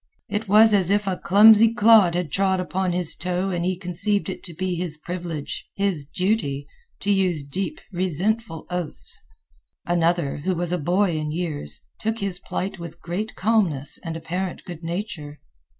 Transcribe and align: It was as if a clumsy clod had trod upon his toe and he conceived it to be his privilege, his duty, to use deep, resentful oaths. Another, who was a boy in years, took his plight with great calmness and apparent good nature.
It 0.29 0.47
was 0.47 0.73
as 0.73 0.89
if 0.89 1.05
a 1.05 1.15
clumsy 1.15 1.71
clod 1.75 2.15
had 2.15 2.31
trod 2.31 2.59
upon 2.59 2.91
his 2.91 3.15
toe 3.15 3.51
and 3.51 3.63
he 3.63 3.77
conceived 3.77 4.29
it 4.29 4.41
to 4.45 4.53
be 4.55 4.73
his 4.73 4.97
privilege, 4.97 5.69
his 5.75 6.05
duty, 6.05 6.65
to 7.01 7.11
use 7.11 7.43
deep, 7.43 7.79
resentful 7.91 8.65
oaths. 8.71 9.21
Another, 9.85 10.37
who 10.37 10.55
was 10.55 10.71
a 10.71 10.79
boy 10.79 11.11
in 11.15 11.31
years, 11.31 11.85
took 11.99 12.17
his 12.17 12.39
plight 12.39 12.79
with 12.79 12.99
great 12.99 13.35
calmness 13.35 13.99
and 14.03 14.17
apparent 14.17 14.63
good 14.63 14.81
nature. 14.83 15.39